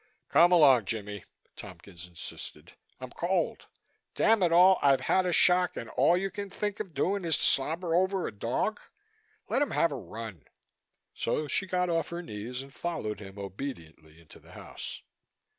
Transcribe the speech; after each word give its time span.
"Come 0.29 0.51
along, 0.51 0.85
Jimmie," 0.85 1.25
Tompkins 1.55 2.07
insisted. 2.07 2.73
"I'm 2.99 3.11
cold. 3.11 3.67
Damn 4.15 4.41
it 4.41 4.51
all! 4.51 4.79
I've 4.81 5.01
had 5.01 5.27
a 5.27 5.31
shock 5.31 5.77
and 5.77 5.91
all 5.91 6.17
you 6.17 6.31
can 6.31 6.49
think 6.49 6.79
of 6.79 6.95
doing 6.95 7.23
is 7.23 7.37
to 7.37 7.43
slobber 7.43 7.93
over 7.93 8.25
a 8.25 8.31
dog. 8.31 8.79
Let 9.47 9.61
him 9.61 9.69
have 9.69 9.91
a 9.91 9.95
run." 9.95 10.45
So 11.13 11.47
she 11.47 11.67
got 11.67 11.91
off 11.91 12.09
her 12.09 12.23
knees 12.23 12.63
and 12.63 12.73
followed 12.73 13.19
him 13.19 13.37
obediently 13.37 14.19
into 14.19 14.39
the 14.39 14.53
house. 14.53 15.03